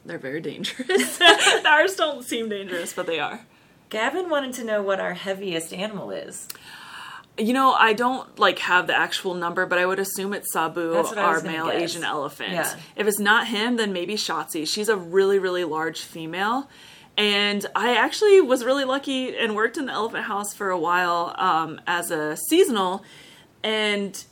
[0.06, 1.20] they're very dangerous.
[1.66, 3.42] Ours don't seem dangerous, but they are.
[3.90, 6.48] Gavin wanted to know what our heaviest animal is.
[7.40, 10.94] You know, I don't like have the actual number, but I would assume it's Sabu,
[10.94, 11.82] That's what I our male guess.
[11.82, 12.52] Asian elephant.
[12.54, 12.76] Yeah.
[12.96, 14.68] If it's not him, then maybe Shotzi.
[14.68, 16.70] She's a really, really large female.
[17.18, 21.34] And I actually was really lucky and worked in the elephant house for a while
[21.40, 23.04] um, as a seasonal.
[23.64, 24.24] And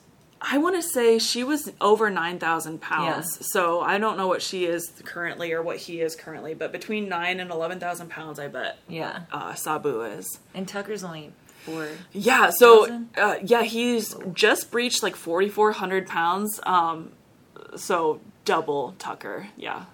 [0.48, 3.38] I want to say she was over 9,000 pounds.
[3.40, 3.46] Yeah.
[3.52, 7.10] So I don't know what she is currently or what he is currently, but between
[7.10, 10.40] 9 and 11,000 pounds, I bet Yeah, uh, Sabu is.
[10.54, 11.32] and Tucker's only
[11.66, 11.88] four.
[12.12, 16.60] Yeah, so uh, yeah, he's just breached like forty four hundred pounds.
[16.64, 17.12] Um,
[17.76, 19.86] so double Tucker, yeah,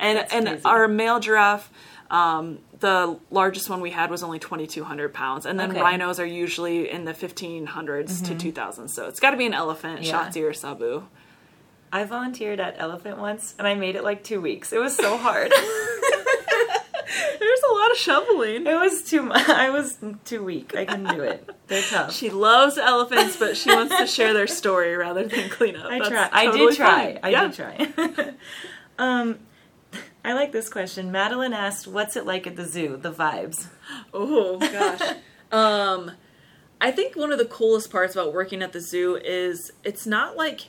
[0.00, 0.62] and That's and crazy.
[0.64, 1.70] our male giraffe,
[2.10, 5.78] um, the largest one we had was only twenty two hundred pounds, and then Okay.
[5.78, 5.86] Mm-hmm.
[5.86, 8.88] rhinos are usually in the fifteen hundreds to two thousand.
[8.88, 10.28] So it's got to be an elephant, Yeah.
[10.28, 11.04] Shotzi or Sabu.
[11.92, 14.72] I volunteered at Elephant once, and I made it like two weeks.
[14.72, 15.50] It was so hard.
[17.40, 18.66] There's a lot of shoveling.
[18.66, 19.48] it was too much.
[19.48, 20.76] I was too weak.
[20.76, 21.48] I couldn't do it.
[21.66, 22.12] They're tough.
[22.14, 25.86] She loves elephants, but she wants to share their story rather than clean up.
[25.86, 26.28] I That's try.
[26.32, 26.86] I did try.
[27.14, 27.18] fine.
[27.24, 27.48] I yeah.
[27.48, 28.32] did try.
[28.98, 29.38] um,
[30.24, 31.10] I like this question.
[31.10, 32.96] Madeline asked, "What's it like at the zoo?
[32.96, 33.68] The vibes."
[34.12, 35.16] Oh gosh.
[35.52, 36.12] um,
[36.80, 40.36] I think one of the coolest parts about working at the zoo is it's not
[40.36, 40.68] like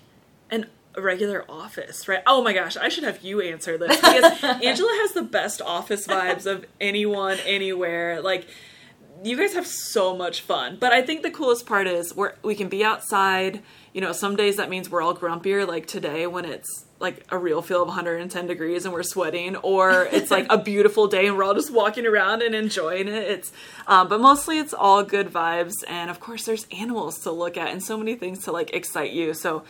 [0.49, 2.21] an a regular office, right?
[2.27, 6.05] Oh my gosh, I should have you answer this because Angela has the best office
[6.05, 8.21] vibes of anyone anywhere.
[8.21, 8.47] Like
[9.23, 10.77] you guys have so much fun.
[10.79, 13.61] But I think the coolest part is we're we can be outside.
[13.93, 17.37] You know, some days that means we're all grumpier, like today when it's like a
[17.37, 21.35] real feel of 110 degrees and we're sweating, or it's like a beautiful day and
[21.35, 23.13] we're all just walking around and enjoying it.
[23.13, 23.51] It's,
[23.87, 27.69] um, but mostly it's all good vibes, and of course there's animals to look at
[27.69, 29.33] and so many things to like excite you.
[29.33, 29.63] So.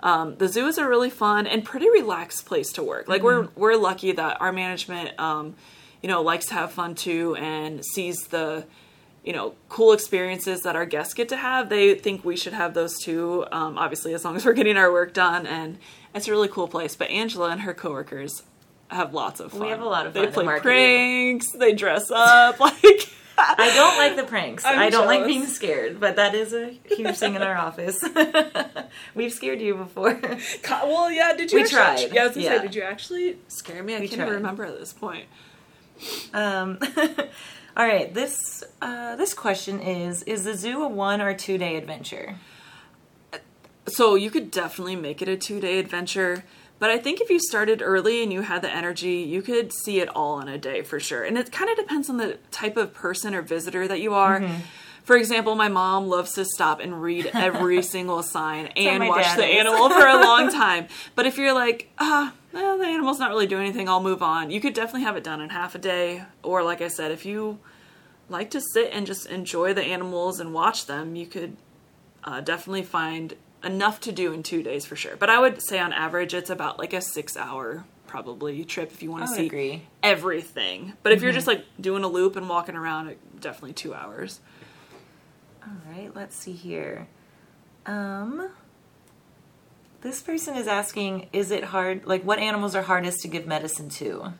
[0.00, 3.08] Um, the zoo is a really fun and pretty relaxed place to work.
[3.08, 5.56] Like we're we're lucky that our management, um,
[6.00, 8.64] you know, likes to have fun too and sees the
[9.24, 12.72] you know cool experiences that our guests get to have they think we should have
[12.72, 15.78] those too um, obviously as long as we're getting our work done and
[16.14, 18.42] it's a really cool place but angela and her coworkers
[18.90, 21.72] have lots of fun We have a lot of they fun at play pranks they
[21.74, 24.64] dress up like I don't like the pranks.
[24.64, 27.96] I'm I don't like being scared, but that is a huge thing in our office.
[29.14, 30.20] We've scared you before.
[30.68, 32.12] Well yeah did you We actually, tried.
[32.12, 32.56] yeah i was gonna Yeah.
[32.56, 35.26] say did you actually scare me i We can't even remember at this point
[36.32, 36.78] Um,
[37.76, 38.36] all right, this
[38.82, 42.36] uh, this question is: Is the zoo a one or two day adventure?
[43.88, 46.44] So you could definitely make it a two day adventure.
[46.78, 49.98] But I think if you started early and you had the energy, you could see
[49.98, 51.24] it all in a day for sure.
[51.24, 54.40] And it kind of depends on the type of person or visitor that you are.
[54.40, 54.60] Mm-hmm.
[55.02, 59.36] For example, my mom loves to stop and read every single sign and my watch
[59.36, 59.58] the is.
[59.58, 60.86] animal for a long time.
[61.16, 64.50] But if you're like, ah, well, the animal's not really doing anything, I'll move on,
[64.50, 66.24] you could definitely have it done in half a day.
[66.42, 67.58] Or, like I said, if you
[68.28, 71.56] like to sit and just enjoy the animals and watch them, you could
[72.24, 75.16] uh, definitely find enough to do in two days for sure.
[75.16, 79.02] But I would say on average, it's about like a six hour probably trip if
[79.02, 79.82] you want to see agree.
[80.02, 80.94] everything.
[81.02, 84.40] But if you're just like doing a loop and walking around, definitely two hours.
[85.62, 87.06] All right, let's see here.
[87.86, 88.50] Um,
[90.00, 92.06] this person is asking: Is it hard?
[92.06, 94.32] Like, what animals are hardest to give medicine to?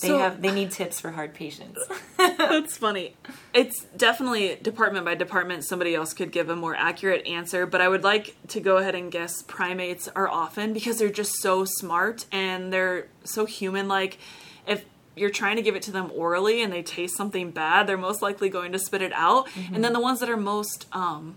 [0.00, 1.80] They So- have they need tips for hard patients.
[2.16, 3.16] That's funny.
[3.52, 5.64] It's definitely department by department.
[5.64, 8.94] Somebody else could give a more accurate answer, but I would like to go ahead
[8.94, 14.18] and guess primates are often because they're just so smart and they're so human like.
[14.66, 14.84] If
[15.16, 18.22] you're trying to give it to them orally and they taste something bad, they're most
[18.22, 19.48] likely going to spit it out.
[19.72, 21.36] And then the ones that are most um,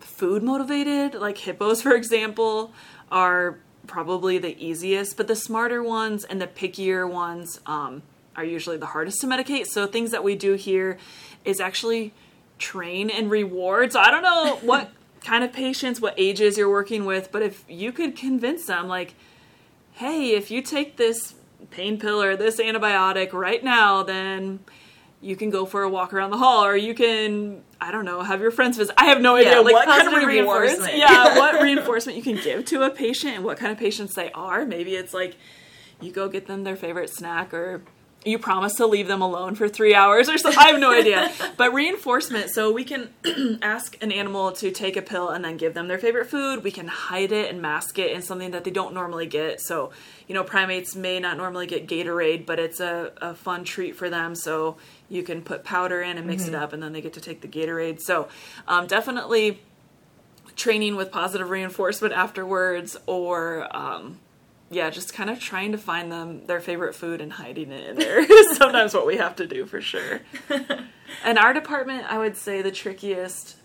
[0.00, 2.72] food motivated, like hippos, for example,
[3.12, 8.02] are probably the easiest, but the smarter ones and the pickier ones um,
[8.36, 9.66] are usually the hardest to medicate.
[9.66, 10.98] So things that we do here
[11.44, 12.12] is actually
[12.58, 13.92] train and reward.
[13.92, 14.90] So I don't know what
[15.20, 19.14] kind of patients, what ages you're working with, but if you could convince them, like,
[19.92, 21.34] hey, if you take this
[21.70, 24.60] pain pill or this antibiotic right now, then
[25.22, 28.22] you can go for a walk around the hall or you can i don't know
[28.22, 30.98] have your friends visit i have no idea Yeah, like what kind of rewards reinforcement.
[30.98, 34.32] yeah what reinforcement you can give to a patient and what kind of patients they
[34.32, 35.36] are maybe it's like
[36.00, 37.82] you go get them their favorite snack or
[38.24, 40.56] you promise to leave them alone for three hours or something.
[40.56, 41.32] I have no idea.
[41.56, 43.08] But reinforcement, so we can
[43.62, 46.62] ask an animal to take a pill and then give them their favorite food.
[46.62, 49.60] We can hide it and mask it in something that they don't normally get.
[49.60, 49.90] So,
[50.28, 54.08] you know, primates may not normally get Gatorade, but it's a, a fun treat for
[54.08, 54.36] them.
[54.36, 54.76] So
[55.12, 57.42] you can put powder in and mix it up and then they get to take
[57.42, 58.00] the Gatorade.
[58.00, 58.28] So
[58.66, 59.60] um, definitely
[60.56, 64.18] training with positive reinforcement afterwards or um,
[64.70, 67.96] yeah just kind of trying to find them their favorite food and hiding it in
[67.96, 68.20] there.
[68.20, 70.20] Is sometimes what we have to do for sure.
[71.26, 73.56] In our department i would say the trickiest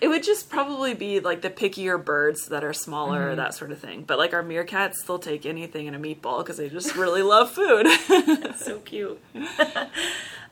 [0.00, 3.78] it would just probably be like the pickier birds that are smaller that sort of
[3.78, 7.22] thing but like our meerkats they'll take anything in a meatball because they just really
[7.22, 7.86] love food
[8.56, 9.20] so cute.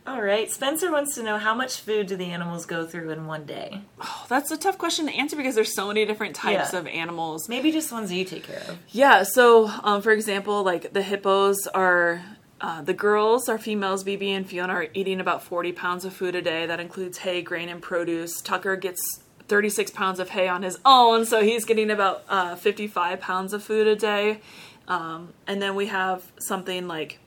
[0.07, 3.27] All right, Spencer wants to know how much food do the animals go through in
[3.27, 3.83] one day?
[4.01, 6.79] Oh, that's a tough question to answer because there's so many different types Yeah.
[6.81, 8.79] of animals Maybe just ones that you take care of.
[8.89, 12.25] Yeah, so um, for example, like the hippos are
[12.61, 16.35] uh, the girls, our females, Bibi and Fiona, are eating about 40 pounds of food
[16.35, 16.67] a day.
[16.67, 18.41] That includes hay, grain, and produce.
[18.43, 19.01] Tucker gets
[19.49, 23.63] 36 pounds of hay on his own, so he's getting about uh, 55 pounds of
[23.63, 24.41] food a day.
[24.89, 27.19] Um, and then we have something like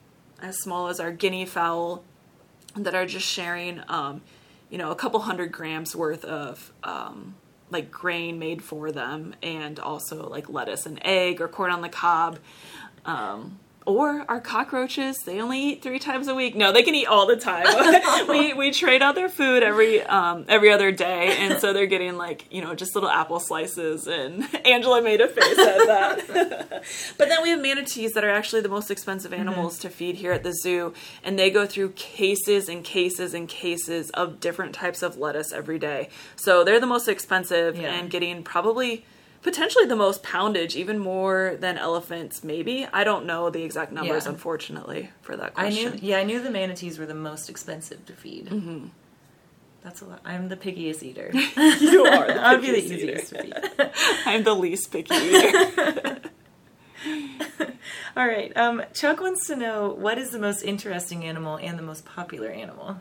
[0.42, 2.04] as small as our guinea fowl
[2.76, 4.22] that are just sharing, um,
[4.70, 7.36] you know, a couple hundred grams worth of um,
[7.72, 11.90] like grain made for them, and also like lettuce and egg or corn on the
[11.90, 12.38] cob.
[13.06, 16.56] Um, or our cockroaches, they only eat three times a week.
[16.56, 17.66] No, they can eat all the time.
[18.30, 22.18] we we trade out their food every um, every other day, and so they're getting
[22.18, 24.08] like you know just little apple slices.
[24.08, 26.84] And Angela made a face at that.
[27.18, 30.32] but then we have manatees that are actually the most expensive animals to feed here
[30.32, 30.94] at the zoo,
[31.24, 35.80] and they go through cases and cases and cases of different types of lettuce every
[35.80, 36.10] day.
[36.36, 37.94] So they're the most expensive Yeah.
[37.94, 39.06] and getting probably
[39.44, 42.88] potentially the most poundage, even more than elephants, maybe.
[42.92, 44.32] I don't know the exact numbers, Yeah.
[44.32, 45.92] unfortunately, for that I question.
[45.94, 48.48] knew, yeah, I knew the manatees were the most expensive to feed.
[48.48, 48.88] Mm-hmm.
[49.84, 50.22] That's a lot.
[50.24, 51.30] I'm the pickiest eater.
[51.34, 52.28] you are.
[52.28, 53.12] The I'd be the pickiest eater.
[53.12, 53.54] easiest to feed.
[54.26, 56.20] I'm the least picky eater.
[58.16, 58.56] All right.
[58.56, 62.50] Um, Chuck wants to know what is the most interesting animal and the most popular
[62.50, 62.98] animal.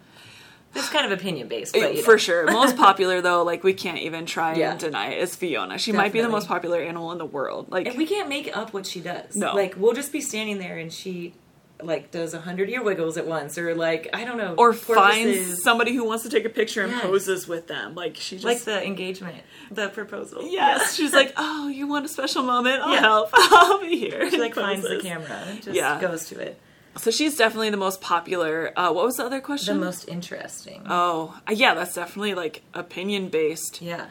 [0.75, 2.17] It's kind of opinion based, but For know.
[2.17, 2.45] sure.
[2.53, 4.71] Most popular, though, like we can't even try Yeah.
[4.73, 5.79] and deny it, is Fiona.
[5.79, 7.71] She might be the most popular animal in the world.
[7.71, 9.37] Like, And we can't make up what she does.
[9.37, 9.55] No.
[9.55, 11.35] Like we'll just be standing there and she
[11.83, 15.63] like does a hundred ear wiggles at once, or like I don't know, or finds
[15.65, 17.03] somebody who wants to take a picture and Yes.
[17.03, 17.97] poses with them.
[17.97, 18.45] Like, she just.
[18.45, 20.43] like the engagement, the proposal.
[20.49, 22.81] Yes, she's like, oh, you want a special moment?
[22.83, 23.01] I'll Yeah.
[23.01, 23.31] help.
[23.35, 24.31] I'll be here.
[24.31, 26.01] She like finds the camera and just Yeah.
[26.01, 26.59] goes to it.
[26.97, 28.73] So she's definitely the most popular.
[28.77, 29.79] Uh, what was the other question?
[29.81, 30.83] The most interesting.
[30.89, 33.81] Oh, uh, yeah, that's definitely like opinion based.
[33.81, 34.09] Yeah.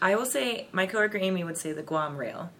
[0.00, 2.50] I will say my coworker Amy would say the Guam rail.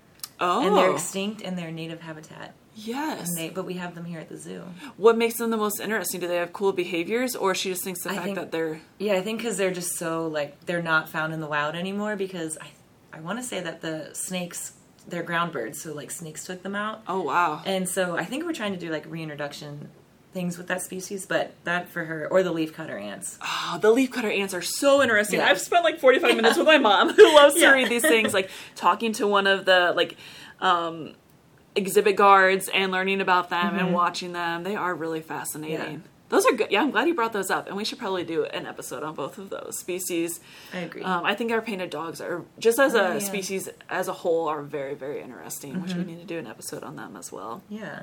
[0.41, 2.55] Oh, And they're extinct in their native habitat.
[2.75, 3.31] yes.
[3.37, 4.63] They but we have them here at the zoo.
[4.97, 6.21] what makes them the most interesting?
[6.21, 8.81] Do they have cool behaviors, or she just thinks the I fact think- that they're
[8.99, 12.17] Yeah, I think because they're just so like they're not found in the wild anymore.
[12.17, 12.69] Because I,
[13.17, 14.73] I want to say that the snakes,
[15.09, 18.45] they're ground birds, so like snakes took them out, oh wow, and so I think
[18.45, 19.89] we're trying to do like reintroduction
[20.33, 21.27] things with that species.
[21.27, 23.39] But that for her or the leafcutter ants.
[23.43, 25.41] oh, the leafcutter ants are so interesting.
[25.41, 25.47] Yeah.
[25.49, 27.73] I've spent like forty five minutes with my mom, who loves to Yeah.
[27.73, 30.17] read these things, like talking to one of the like.
[30.61, 31.15] um
[31.75, 35.93] exhibit guards and learning about them and watching them they are really fascinating Mm-hmm.
[35.95, 35.99] Yeah.
[36.33, 38.45] Those are good yeah i'm glad you brought those up and we should probably do
[38.47, 40.41] an episode on both of those species
[40.75, 41.03] I agree.
[41.05, 43.09] Um, I think our painted dogs are just as Oh, a yeah.
[43.19, 43.27] Mm-hmm.
[43.27, 46.83] species as a whole are very very interesting, which we need to do an episode
[46.83, 47.63] on them as well.
[47.69, 48.03] yeah.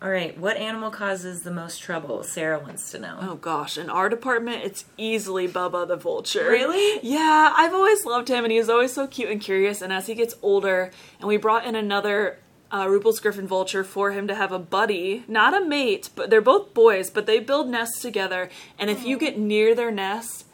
[0.00, 0.38] All right.
[0.38, 2.22] What animal causes the most trouble?
[2.22, 3.18] Sarah wants to know.
[3.20, 6.48] Oh gosh, in our department, it's easily Bubba the vulture.
[6.48, 7.00] Really?
[7.02, 9.82] Yeah, I've always loved him, and he's always so cute and curious.
[9.82, 12.38] And as he gets older, and we brought in another
[12.70, 16.40] uh, Rüppell's griffon vulture for him to have a buddy, not a mate, but they're
[16.40, 18.50] both boys, but they build nests together.
[18.78, 20.44] And if you get near their nest,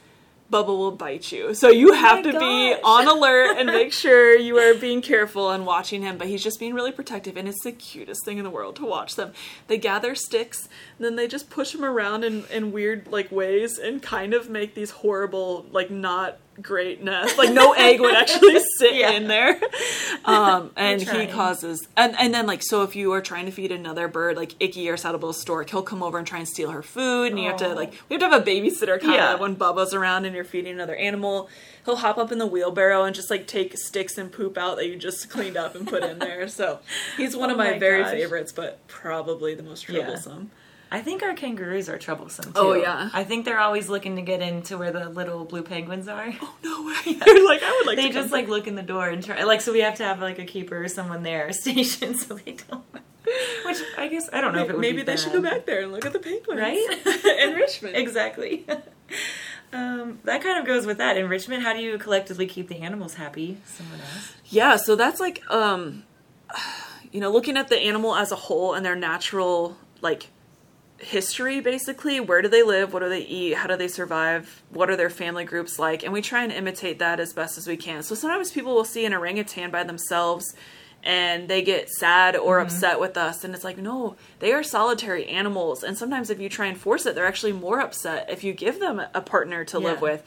[0.52, 1.54] Bubba will bite you.
[1.54, 5.50] So you have my to be on alert and make sure you are being careful
[5.50, 6.18] and watching him.
[6.18, 8.84] But he's just being really protective, and it's the cutest thing in the world to
[8.84, 9.32] watch them.
[9.66, 13.78] They gather sticks, and then they just push him around in, in weird like ways
[13.78, 17.36] and kind of make these horrible, like not great nests.
[17.38, 19.10] Like no egg would actually sit Yeah.
[19.12, 19.60] in there.
[20.24, 23.72] Um, and he causes and and then like so if you are trying to feed
[23.72, 26.82] another bird like Icky or Saddlebow's stork, he'll come over and try and steal her
[26.82, 29.34] food, and you have to like we have to have a babysitter kind Yeah.
[29.34, 31.48] of when Bubba's around and you're feeding another animal.
[31.84, 34.86] He'll hop up in the wheelbarrow and just like take sticks and poop out that
[34.88, 36.48] you just cleaned up and put in there.
[36.48, 36.78] So
[37.18, 38.12] he's one of Oh my, my very gosh.
[38.12, 40.06] favorites, but probably the most Yeah.
[40.90, 42.60] I think our kangaroos are troublesome too.
[42.60, 43.10] Oh, yeah.
[43.12, 46.32] I think they're always looking to get into where the little blue penguins are.
[46.40, 47.14] Oh no way.
[47.18, 49.42] They're like I would like they to just like look in the door and try
[49.44, 52.52] like so we have to have like a keeper or someone there stationed so they
[52.68, 52.84] don't
[53.64, 55.66] which I guess I don't know if it would Maybe be they should go back
[55.66, 56.60] there and look at the penguins.
[56.60, 57.06] Right?
[57.42, 57.96] Enrichment.
[57.96, 58.66] exactly
[59.72, 63.14] um, that kind of goes with that enrichment how do you collectively keep the animals
[63.14, 66.04] happy someone else Yeah, so that's like um
[67.12, 70.28] you know, looking at the animal as a whole and their natural like
[71.04, 74.90] history basically, where do they live, what do they eat, how do they survive, what
[74.90, 77.76] are their family groups like, and we try and imitate that as best as we
[77.76, 78.02] can.
[78.02, 80.54] So sometimes people will see an orangutan by themselves
[81.02, 83.44] and they get sad or upset with us.
[83.44, 85.84] And it's like no they are solitary animals.
[85.84, 88.80] And sometimes if you try and force it they're actually more upset if you give
[88.80, 90.22] them a partner to live with.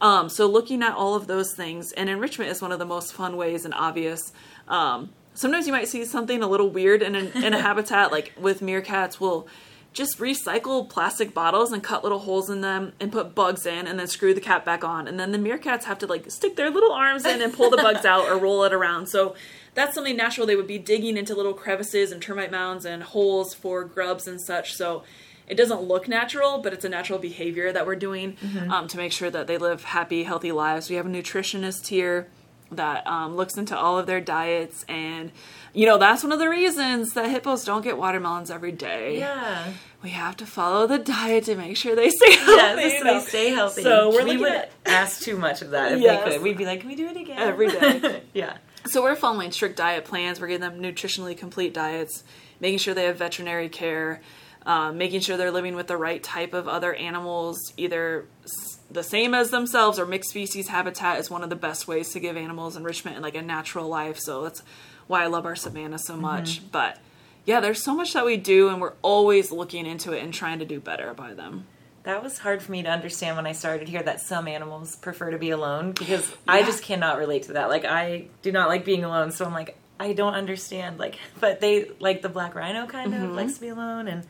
[0.00, 3.14] Um, so looking at all of those things and enrichment is one of the most
[3.14, 4.32] fun ways and obvious.
[4.68, 8.32] Um, sometimes you might see something a little weird in, an, in a habitat like
[8.38, 9.46] with meerkats we'll
[9.96, 13.98] just recycle plastic bottles and cut little holes in them and put bugs in and
[13.98, 15.08] then screw the cap back on.
[15.08, 17.78] And then the meerkats have to like stick their little arms in and pull the
[17.78, 19.06] bugs out or roll it around.
[19.06, 19.34] So
[19.72, 20.46] that's something natural.
[20.46, 24.38] They would be digging into little crevices and termite mounds and holes for grubs and
[24.38, 24.74] such.
[24.74, 25.02] So
[25.48, 28.36] it doesn't look natural but it's a natural behavior that we're doing
[28.68, 30.90] um, to make sure that they live happy healthy lives.
[30.90, 32.28] We have a nutritionist here
[32.70, 35.30] that um, looks into all of their diets and
[35.76, 39.72] you know that's one of the reasons that hippos don't get watermelons every day yeah
[40.02, 42.82] we have to follow the diet to make sure they stay healthy.
[42.82, 45.92] yeah so they stay healthy So we're we would at ask too much of that
[45.92, 46.24] if Yes.
[46.24, 48.22] they could we'd be like can we do it again Every day.
[48.32, 50.40] yeah So we're following strict diet plans.
[50.40, 52.22] We're giving them nutritionally complete diets,
[52.60, 54.20] making sure they have veterinary care,
[54.64, 59.02] um, making sure they're living with the right type of other animals, either s- the
[59.02, 62.36] same as themselves or mixed species habitat is one of the best ways to give
[62.36, 64.18] animals enrichment and like a natural life.
[64.20, 64.62] So that's
[65.06, 66.58] why I love our savannah so much.
[66.58, 66.68] Mm-hmm.
[66.72, 66.98] But
[67.44, 70.58] yeah, there's so much that we do, and we're always looking into it and trying
[70.58, 71.66] to do better by them.
[72.02, 75.30] That was hard for me to understand when I started here that some animals prefer
[75.32, 77.68] to be alone because I just cannot relate to that.
[77.68, 80.98] Like I do not like being alone, so I'm like I don't understand.
[80.98, 83.34] Like, but they like the black rhino kind of mm-hmm.
[83.34, 84.24] likes to be alone, and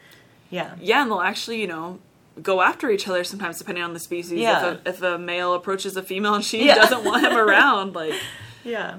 [0.50, 1.98] yeah, Yeah, and they'll actually, you know,
[2.42, 4.38] go after each other sometimes depending on the species.
[4.38, 4.72] Yeah.
[4.72, 6.76] If, a, if a male approaches a female and she Yeah.
[6.76, 8.14] doesn't want him around, like,
[8.64, 8.98] yeah.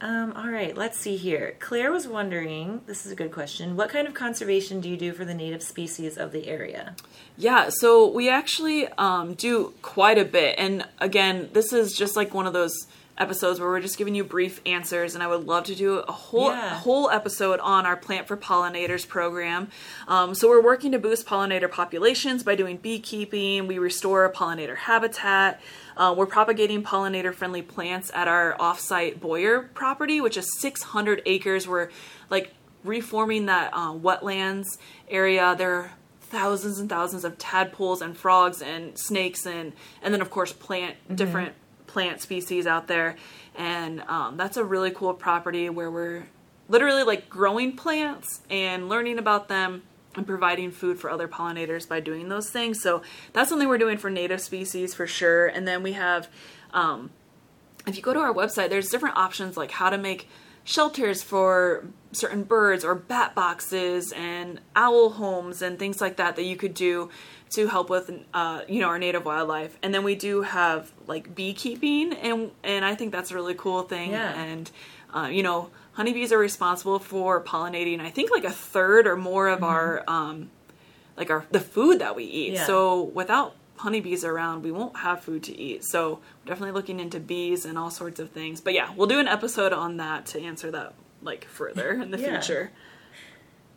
[0.00, 1.56] Um, all right, let's see here.
[1.58, 2.82] Claire was wondering.
[2.86, 3.76] This is a good question.
[3.76, 6.94] What kind of conservation do you do for the native species of the area?
[7.38, 10.58] yeah, so we actually um, do quite a bit.
[10.58, 12.86] And again, this is just like one of those
[13.18, 16.12] episodes where we're just giving you brief answers and i would love to do a
[16.12, 16.74] whole Yeah.
[16.74, 19.68] whole episode on our plant for pollinators program.
[20.06, 23.66] Um, so we're working to boost pollinator populations by doing beekeeping.
[23.66, 25.60] We restore pollinator habitat.
[25.96, 31.66] Uh, we're propagating pollinator friendly plants at our offsite Bowyer property which is 600 acres.
[31.66, 31.88] We're
[32.30, 32.52] like
[32.84, 34.66] reforming that uh, wetlands
[35.08, 35.54] area.
[35.56, 40.28] There are thousands and thousands of tadpoles and frogs and snakes and and then of
[40.28, 41.54] course plant different
[41.96, 43.16] plant species out there.
[43.54, 46.26] And um, that's a really cool property where we're
[46.68, 49.82] literally like growing plants and learning about them
[50.14, 52.82] and providing food for other pollinators by doing those things.
[52.82, 53.00] So
[53.32, 55.46] that's something we're doing for native species for sure.
[55.46, 56.28] And then we have
[56.74, 57.12] um,
[57.86, 60.28] if you go to our website, there's different options like how to make
[60.66, 66.42] shelters for certain birds or bat boxes and owl homes and things like that that
[66.42, 67.08] you could do
[67.50, 69.78] to help with uh, you know our native wildlife.
[69.82, 73.82] And then we do have like beekeeping, and and I think that's a really cool
[73.82, 74.10] thing.
[74.10, 74.34] Yeah.
[74.34, 74.70] And
[75.14, 78.00] uh, you know, honeybees are responsible for pollinating.
[78.00, 80.50] I think like a third or more of our um,
[81.16, 82.54] like our the food that we eat.
[82.54, 82.66] Yeah.
[82.66, 85.84] So without honeybees around, we won't have food to eat.
[85.84, 88.60] So we're definitely looking into bees and all sorts of things.
[88.60, 92.18] But yeah, we'll do an episode on that to answer that like further in the
[92.18, 92.40] Yeah.
[92.40, 92.70] future.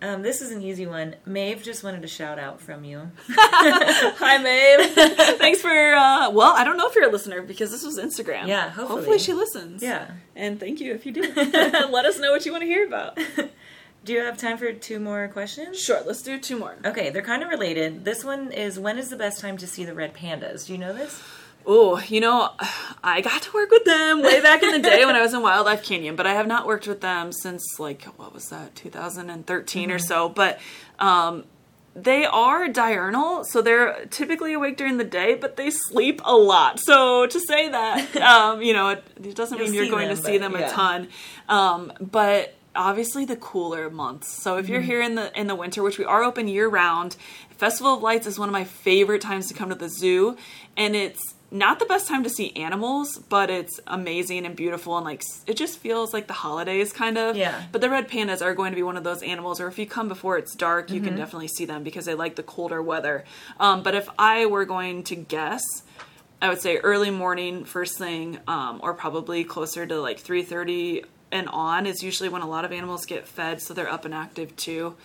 [0.02, 1.16] Um, this is an easy one.
[1.26, 3.12] Maeve just wanted a shout out from you.
[3.30, 4.94] Hi, Maeve.
[5.38, 5.70] Thanks for.
[5.70, 8.48] Uh, well, I don't know if you're a listener because this was Instagram.
[8.48, 9.20] Yeah, hopefully.
[9.20, 9.84] she listens.
[9.84, 10.12] Yeah.
[10.38, 11.22] and thank you if you do.
[11.36, 13.18] Let us know what you want to hear about.
[14.04, 15.80] Do you have time for two more questions?
[15.80, 16.76] Sure, let's do two more.
[16.86, 18.06] Okay, they're kind of related.
[18.06, 20.68] This one is when is the best time to see the red pandas?
[20.68, 21.22] Do you know this?
[21.66, 22.52] Oh, you know,
[23.04, 25.42] I got to work with them way back in the day when I was in
[25.44, 29.92] Wildlife Canyon, but I have not worked with them since like what was that, 2013
[29.92, 30.30] or so.
[30.30, 30.60] But
[30.98, 31.44] um,
[31.96, 36.80] they are diurnal, so they're typically awake during the day, but they sleep a lot.
[36.80, 40.18] So to say that, um, you know, it, it doesn't You'll mean you're going them,
[40.18, 41.10] to see them a ton.
[41.50, 44.32] Um, but obviously the cooler months.
[44.42, 44.74] So if Mm-hmm.
[44.74, 47.16] you're here in the in the winter, which we are open year round,
[47.52, 50.38] Festival of Lights is one of my favorite times to come to the zoo,
[50.78, 51.20] and it's
[51.52, 55.58] not the best time to see animals, but it's amazing and beautiful and like it
[55.58, 57.36] just feels like the holidays kind of.
[57.36, 57.64] Yeah.
[57.72, 59.88] But the red pandas are going to be one of those animals, or if you
[59.88, 61.06] come before it's dark, you Mm-hmm.
[61.06, 63.26] can definitely see them because they like the colder weather.
[63.60, 65.64] Um, but if I were going to guess,
[66.40, 71.04] I would say early morning, first thing, um, or probably closer to like three thirty
[71.32, 74.14] and on is usually when a lot of animals get fed, so they're up and
[74.14, 74.96] active too.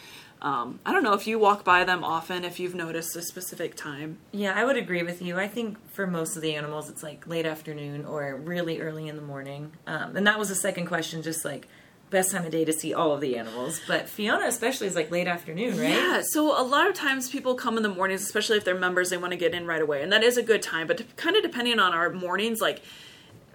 [0.42, 3.76] Um, I don't know if you walk by them often, if you've noticed a specific
[3.76, 4.18] time.
[4.30, 5.38] Yeah, I would agree with you.
[5.38, 9.16] I think for most of the animals, it's like late afternoon or really early in
[9.16, 9.72] the morning.
[9.86, 11.66] Um, and that was the second question, just like
[12.10, 13.80] best time of day to see all of the animals.
[13.88, 15.90] But Fiona, especially, is like late afternoon, right?
[15.90, 19.08] Yeah, so a lot of times people come in the mornings, especially if they're members,
[19.08, 20.86] they want to get in right away, and that is a good time.
[20.86, 22.82] But kind of depending on our mornings, like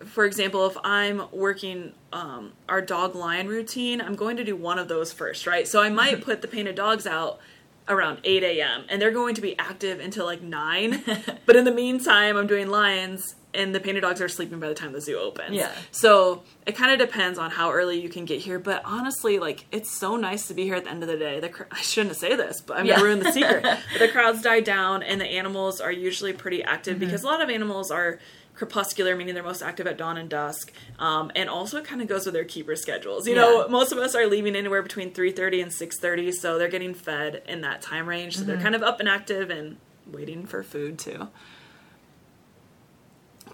[0.06, 4.80] for example, if I'm working um, our dog lion routine, I'm going to do one
[4.80, 5.68] of those first, right?
[5.68, 7.40] So I might put the painted dogs out
[7.88, 8.84] around 8 a.m.
[8.88, 11.04] and they're going to be active until like 9.
[11.46, 14.76] but in the meantime, I'm doing lions and the painted dogs are sleeping by the
[14.76, 15.56] time the zoo opens.
[15.56, 15.72] Yeah.
[15.90, 18.60] So it kind of depends on how early you can get here.
[18.60, 21.40] But honestly, like it's so nice to be here at the end of the day.
[21.40, 22.98] The cr- I shouldn't say this, but I'm Yeah.
[22.98, 23.64] gonna ruin the secret.
[23.64, 27.06] but the crowds die down, and the animals are usually pretty active Mm-hmm.
[27.06, 28.20] because a lot of animals are
[28.60, 30.72] crepuscular, meaning they're most active at dawn and dusk.
[31.00, 33.28] Um, and also, it kind of goes with their keeper schedules.
[33.28, 36.60] You know, most of us are leaving anywhere between three thirty and six thirty, so
[36.60, 38.36] they're getting fed in that time range.
[38.36, 38.48] So Mm-hmm.
[38.52, 41.30] they're kind of up and active and waiting for food too.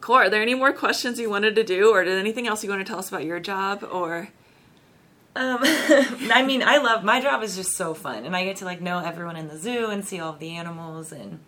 [0.01, 0.16] Cool.
[0.16, 2.86] Are there any more questions you wanted to do, or did anything else you want
[2.86, 3.84] to tell us about your job?
[3.89, 4.30] Or
[5.36, 8.66] Um, I mean, I love my job is just so fun, and I get to
[8.66, 11.39] like know everyone in the zoo and see all of the animals, and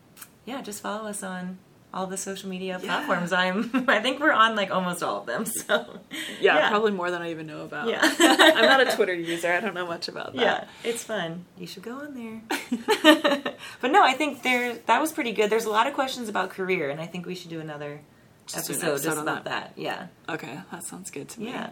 [0.45, 1.58] yeah, just follow us on
[1.93, 3.31] all the social media platforms.
[3.33, 5.45] I'm I think we're on like almost all of them.
[5.67, 5.99] So
[6.39, 6.69] Yeah, Yeah.
[6.69, 7.88] probably more than I even know about.
[7.89, 7.99] Yeah.
[8.19, 9.51] I'm not a Twitter user.
[9.53, 10.41] I don't know much about that.
[10.41, 11.45] yeah, it's fun.
[11.57, 12.41] You should go on there.
[13.81, 15.49] but no, I think there that was pretty good.
[15.49, 18.01] There's a lot of questions about career, and I think we should do another
[18.45, 19.73] Just do an episode, episode just about that.
[19.75, 21.47] Yeah, Okay, that sounds good to me.
[21.49, 21.71] yeah,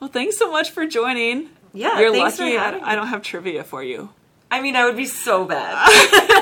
[0.00, 1.50] Well, thanks so much for joining.
[1.72, 2.00] yeah.
[2.00, 2.78] You're lucky I.
[2.92, 4.10] I don't have trivia for you.
[4.50, 5.74] I mean, I would be so bad.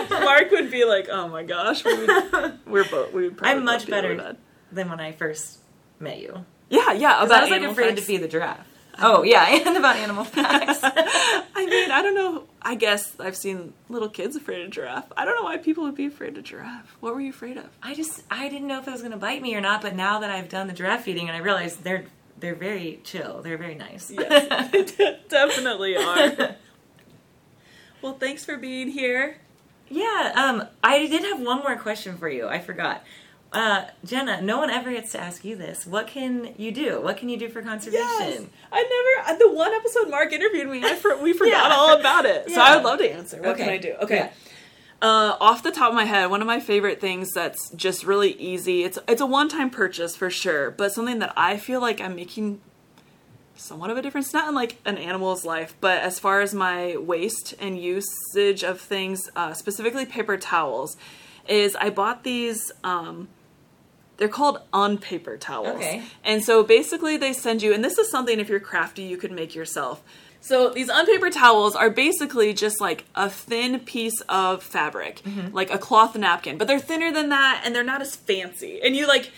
[0.10, 3.64] Mark would be like, "Oh my gosh, we would, we're both." We would probably I'm
[3.64, 4.36] much be better
[4.72, 5.58] than when I first
[6.00, 6.44] met you.
[6.70, 7.22] Yeah, yeah.
[7.22, 8.02] About I was like afraid facts.
[8.02, 8.66] to be the giraffe.
[9.00, 10.80] Oh yeah, and about animal facts.
[10.82, 12.48] I mean, I don't know.
[12.60, 15.12] I guess I've seen little kids afraid of giraffe.
[15.16, 16.96] I don't know why people would be afraid of giraffe.
[16.98, 17.66] What were you afraid of?
[17.80, 20.18] I just I didn't know if it was gonna bite me or not, but now
[20.18, 22.06] that I've done the giraffe feeding and I realize they're
[22.40, 23.40] they're very chill.
[23.40, 24.10] They're very nice.
[24.10, 26.56] Yes, they de- definitely are.
[28.02, 29.38] Well, thanks for being here.
[29.88, 32.46] Yeah, um, I did have one more question for you.
[32.48, 33.02] I forgot.
[33.50, 35.86] Uh, Jenna, no one ever gets to ask you this.
[35.86, 37.00] What can you do?
[37.00, 38.02] What can you do for conservation?
[38.20, 38.42] Yes.
[38.70, 39.38] I never.
[39.38, 41.74] The one episode Mark interviewed me, I for, we forgot Yeah.
[41.76, 42.50] all about it.
[42.50, 43.40] So I would love to answer.
[43.40, 43.74] What can Okay.
[43.74, 43.94] I do?
[44.02, 44.16] Okay.
[44.16, 44.30] Yeah.
[45.00, 48.32] Uh, off the top of my head, one of my favorite things that's just really
[48.32, 48.82] easy.
[48.82, 52.16] It's it's a one time purchase for sure, but something that I feel like I'm
[52.16, 52.60] making
[53.58, 54.32] somewhat of a difference.
[54.32, 58.80] Not in like an animal's life, but as far as my waste and usage of
[58.80, 60.96] things, uh, specifically paper towels,
[61.48, 62.72] is I bought these.
[62.84, 63.28] Um,
[64.16, 65.76] they're called unpaper towels.
[65.76, 66.02] Okay.
[66.24, 69.30] And so basically they send you, and this is something if you're crafty you could
[69.30, 70.02] make yourself.
[70.40, 75.54] So these unpaper towels are basically just like a thin piece of fabric, Mm-hmm.
[75.54, 78.80] like a cloth napkin, but they're thinner than that and they're not as fancy.
[78.82, 79.30] And you like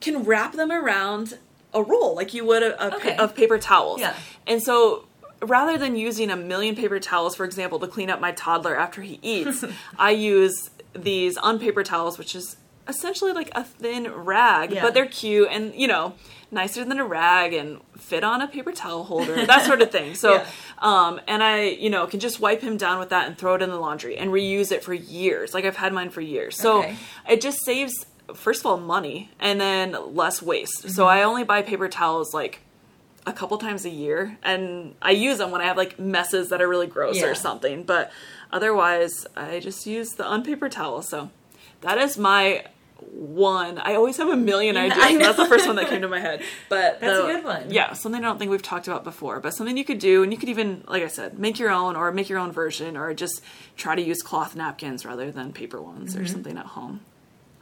[0.00, 1.38] can wrap them around
[1.74, 4.00] a roll like you would a, a pa- of paper towels.
[4.00, 4.14] Yeah.
[4.46, 5.04] And so
[5.42, 9.02] rather than using a million paper towels, for example, to clean up my toddler after
[9.02, 9.64] he eats,
[9.98, 12.56] I use these unpaper towels, which is
[12.88, 14.82] essentially like a thin rag, Yeah.
[14.82, 16.14] but they're cute and, you know,
[16.50, 20.14] nicer than a rag and fit on a paper towel holder, that sort of thing.
[20.16, 20.46] So, Yeah.
[20.80, 23.62] um, and I, you know, can just wipe him down with that and throw it
[23.62, 25.54] in the laundry and reuse it for years.
[25.54, 26.60] Like I've had mine for years.
[26.60, 26.96] So Okay.
[27.28, 27.92] it just saves,
[28.34, 30.90] first of all, money and then less waste.
[30.90, 32.60] So I only buy paper towels like
[33.26, 36.62] a couple times a year and I use them when I have like messes that
[36.62, 37.26] are really gross Yeah.
[37.26, 37.82] or something.
[37.84, 38.10] But
[38.50, 41.02] otherwise, I just use the unpaper towel.
[41.02, 41.30] So
[41.82, 42.64] that is my
[43.12, 43.78] one.
[43.78, 45.18] I always have a million ideas.
[45.18, 46.42] That's the first one that came to my head.
[46.68, 47.70] But That's a the- good one.
[47.70, 50.30] Yeah, something I don't think we've talked about before, but something you could do, and
[50.32, 53.12] you could even, like I said, make your own or make your own version, or
[53.14, 53.40] just
[53.76, 56.22] try to use cloth napkins rather than paper ones Mm-hmm.
[56.22, 57.00] or something at home.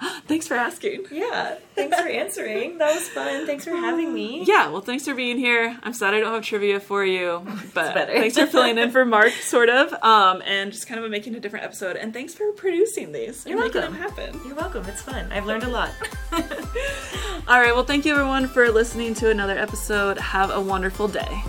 [0.28, 1.06] Thanks for asking.
[1.10, 2.78] Yeah, thanks for answering.
[2.78, 3.46] That was fun.
[3.46, 4.44] Thanks for having me.
[4.48, 5.76] Yeah, well, thanks for being here.
[5.82, 7.42] I'm sad I don't have trivia for you,
[7.74, 11.34] but thanks for filling in for Mark, sort of, um, and just kind of making
[11.34, 11.96] a different episode.
[11.96, 13.94] And thanks for producing these You're making welcome.
[13.94, 14.40] them happen.
[14.46, 14.84] You're welcome.
[14.86, 15.30] It's fun.
[15.32, 15.90] I've learned a lot.
[16.32, 20.18] All right, well, thank you everyone for listening to another episode.
[20.18, 21.42] Have a wonderful day.